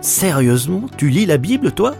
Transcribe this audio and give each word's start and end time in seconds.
Sérieusement, 0.00 0.84
tu 0.96 1.10
lis 1.10 1.26
la 1.26 1.36
Bible, 1.36 1.72
toi? 1.72 1.94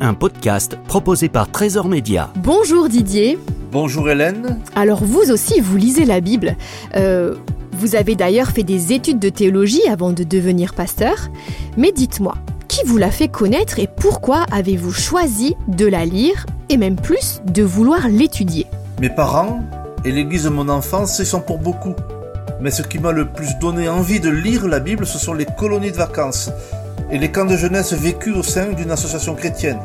Un 0.00 0.14
podcast 0.14 0.78
proposé 0.88 1.28
par 1.28 1.50
Trésor 1.50 1.88
Média. 1.88 2.32
Bonjour 2.36 2.88
Didier. 2.88 3.38
Bonjour 3.70 4.08
Hélène. 4.08 4.58
Alors 4.74 5.04
vous 5.04 5.30
aussi, 5.30 5.60
vous 5.60 5.76
lisez 5.76 6.06
la 6.06 6.22
Bible. 6.22 6.56
Euh, 6.96 7.34
vous 7.72 7.96
avez 7.96 8.14
d'ailleurs 8.14 8.48
fait 8.48 8.62
des 8.62 8.94
études 8.94 9.18
de 9.18 9.28
théologie 9.28 9.86
avant 9.90 10.12
de 10.14 10.24
devenir 10.24 10.72
pasteur. 10.72 11.28
Mais 11.76 11.92
dites-moi, 11.92 12.34
qui 12.66 12.80
vous 12.86 12.96
l'a 12.96 13.10
fait 13.10 13.28
connaître 13.28 13.78
et 13.78 13.86
pourquoi 13.86 14.46
avez-vous 14.50 14.92
choisi 14.92 15.56
de 15.68 15.84
la 15.84 16.06
lire 16.06 16.46
et 16.70 16.78
même 16.78 16.96
plus 16.96 17.42
de 17.44 17.62
vouloir 17.62 18.08
l'étudier? 18.08 18.66
Mes 19.02 19.10
parents 19.10 19.60
et 20.06 20.12
l'église 20.12 20.44
de 20.44 20.48
mon 20.48 20.70
enfance, 20.70 21.18
ils 21.18 21.26
sont 21.26 21.42
pour 21.42 21.58
beaucoup. 21.58 21.94
Mais 22.60 22.70
ce 22.70 22.82
qui 22.82 22.98
m'a 22.98 23.12
le 23.12 23.26
plus 23.26 23.58
donné 23.58 23.88
envie 23.88 24.20
de 24.20 24.30
lire 24.30 24.66
la 24.66 24.80
Bible, 24.80 25.06
ce 25.06 25.18
sont 25.18 25.34
les 25.34 25.46
colonies 25.46 25.92
de 25.92 25.96
vacances 25.96 26.50
et 27.10 27.18
les 27.18 27.30
camps 27.30 27.44
de 27.44 27.56
jeunesse 27.56 27.92
vécus 27.92 28.34
au 28.36 28.42
sein 28.42 28.72
d'une 28.72 28.90
association 28.90 29.34
chrétienne. 29.34 29.80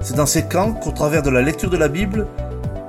C'est 0.00 0.16
dans 0.16 0.26
ces 0.26 0.44
camps 0.44 0.72
qu'au 0.72 0.90
travers 0.90 1.22
de 1.22 1.30
la 1.30 1.42
lecture 1.42 1.70
de 1.70 1.76
la 1.76 1.88
Bible, 1.88 2.26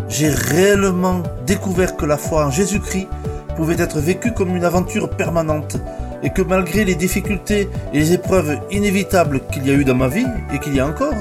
j'ai 0.09 0.30
réellement 0.30 1.23
découvert 1.45 1.95
que 1.95 2.05
la 2.05 2.18
foi 2.18 2.45
en 2.45 2.52
Jésus-Christ 2.52 3.08
pouvait 3.55 3.82
être 3.82 3.99
vécue 3.99 4.32
comme 4.32 4.55
une 4.55 4.63
aventure 4.63 5.09
permanente 5.09 5.77
et 6.23 6.30
que 6.30 6.41
malgré 6.41 6.85
les 6.85 6.96
difficultés 6.96 7.70
et 7.94 7.99
les 7.99 8.13
épreuves 8.13 8.59
inévitables 8.71 9.41
qu'il 9.52 9.68
y 9.68 9.71
a 9.71 9.73
eu 9.73 9.84
dans 9.84 9.96
ma 9.96 10.07
vie 10.07 10.26
et 10.54 10.59
qu'il 10.59 10.76
y 10.76 10.80
a 10.80 10.88
encore, 10.88 11.13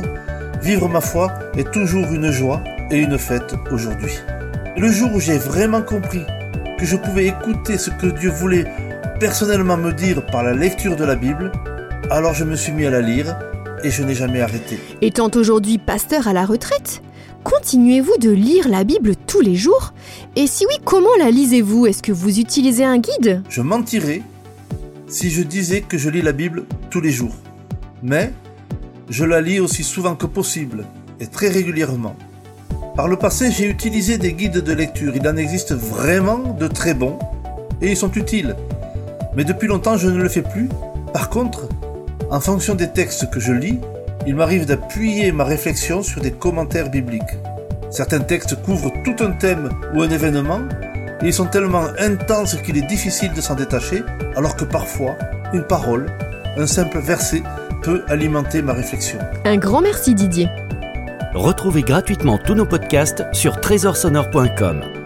vivre 0.63 0.89
ma 0.89 1.01
foi 1.01 1.33
est 1.57 1.71
toujours 1.71 2.07
une 2.07 2.31
joie 2.31 2.63
et 2.91 2.99
une 2.99 3.19
fête 3.19 3.55
aujourd'hui. 3.71 4.13
Le 4.77 4.91
jour 4.91 5.11
où 5.15 5.21
j'ai 5.21 5.39
vraiment 5.39 5.83
compris 5.83 6.23
que 6.79 6.85
je 6.85 6.97
pouvais 6.97 7.27
écouter 7.27 7.79
ce 7.79 7.91
que 7.91 8.07
Dieu 8.07 8.31
voulait 8.31 8.67
personnellement 9.19 9.77
me 9.77 9.93
dire 9.93 10.25
par 10.27 10.43
la 10.43 10.53
lecture 10.53 10.97
de 10.97 11.05
la 11.05 11.17
Bible, 11.17 11.51
alors 12.11 12.35
je 12.35 12.45
me 12.45 12.55
suis 12.55 12.73
mis 12.73 12.85
à 12.85 12.91
la 12.91 13.01
lire 13.01 13.39
et 13.83 13.91
je 13.91 14.03
n'ai 14.03 14.15
jamais 14.15 14.41
arrêté. 14.41 14.79
Étant 15.01 15.31
aujourd'hui 15.35 15.79
pasteur 15.79 16.29
à 16.29 16.33
la 16.33 16.45
retraite, 16.45 17.03
continuez-vous 17.45 18.19
de 18.19 18.31
lire 18.31 18.69
la 18.69 18.85
Bible 18.85 19.15
tous 19.27 19.41
les 19.41 19.57
jours? 19.57 19.95
Et 20.35 20.47
si 20.47 20.67
oui, 20.67 20.77
comment 20.85 21.15
la 21.19 21.31
lisez-vous? 21.31 21.87
Est-ce 21.87 22.03
que 22.03 22.13
vous 22.13 22.39
utilisez 22.39 22.85
un 22.85 22.99
guide? 22.99 23.43
Je 23.49 23.63
mentirais 23.63 24.23
si 25.09 25.31
je 25.31 25.43
disais 25.43 25.81
que 25.81 25.97
je 25.97 26.11
lis 26.11 26.23
la 26.23 26.33
Bible 26.33 26.65
tous 26.91 27.01
les 27.01 27.11
jours. 27.11 27.35
Mais 28.03 28.33
je 29.09 29.25
la 29.25 29.41
lis 29.41 29.61
aussi 29.61 29.83
souvent 29.83 30.15
que 30.15 30.27
possible 30.27 30.85
et 31.21 31.27
très 31.27 31.49
régulièrement. 31.49 32.17
Par 32.97 33.09
le 33.09 33.19
passé, 33.19 33.51
j'ai 33.53 33.69
utilisé 33.69 34.17
des 34.17 34.33
guides 34.33 34.63
de 34.63 34.73
lecture. 34.73 35.13
Il 35.15 35.29
en 35.29 35.37
existe 35.37 35.75
vraiment 35.75 36.39
de 36.39 36.67
très 36.67 36.95
bons 36.95 37.19
et 37.83 37.91
ils 37.91 37.97
sont 37.97 38.11
utiles. 38.13 38.57
Mais 39.37 39.45
depuis 39.45 39.69
longtemps, 39.69 39.99
je 39.99 40.09
ne 40.09 40.17
le 40.17 40.31
fais 40.31 40.41
plus. 40.41 40.71
Par 41.13 41.29
contre, 41.29 41.69
en 42.31 42.41
fonction 42.41 42.75
des 42.75 42.89
textes 42.89 43.29
que 43.29 43.39
je 43.39 43.53
lis, 43.53 43.81
il 44.27 44.35
m'arrive 44.35 44.65
d'appuyer 44.65 45.31
ma 45.31 45.45
réflexion 45.45 46.03
sur 46.03 46.23
des 46.23 46.31
commentaires 46.31 46.91
bibliques. 46.91 47.23
Certains 47.91 48.21
textes 48.21 48.63
couvrent 48.63 48.93
tout 49.05 49.23
un 49.23 49.33
thème 49.33 49.69
ou 49.95 50.01
un 50.01 50.09
événement 50.09 50.61
et 51.21 51.27
ils 51.27 51.35
sont 51.35 51.47
tellement 51.47 51.85
intenses 51.99 52.57
qu'il 52.63 52.79
est 52.79 52.87
difficile 52.87 53.35
de 53.35 53.43
s'en 53.43 53.55
détacher, 53.55 54.05
alors 54.37 54.57
que 54.57 54.65
parfois, 54.65 55.17
une 55.53 55.65
parole, 55.65 56.07
un 56.57 56.67
simple 56.67 56.99
verset 56.99 57.43
peut 57.83 58.03
alimenter 58.09 58.63
ma 58.63 58.73
réflexion. 58.73 59.19
Un 59.45 59.59
grand 59.59 59.83
merci 59.83 60.15
Didier. 60.15 60.49
Retrouvez 61.37 61.83
gratuitement 61.83 62.39
tous 62.39 62.55
nos 62.55 62.65
podcasts 62.65 63.23
sur 63.35 63.61
trésorsonore.com. 63.61 65.06